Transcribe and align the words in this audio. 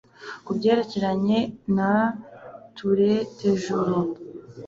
Kubyerekeranye 0.45 1.39
na 1.75 1.93
turrethejuru 2.75 3.97